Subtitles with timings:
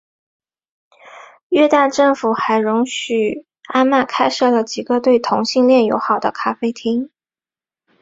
[1.49, 7.11] 约旦政府还容许安曼开设了几个对同性恋友好的咖啡厅。